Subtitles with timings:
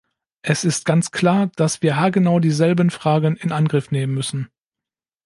[0.41, 4.49] Es ist ganz klar, dass wir haargenau dieselben Fragen in Angriff nehmen müssen.